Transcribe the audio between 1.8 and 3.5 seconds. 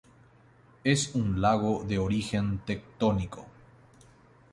de origen tectónico.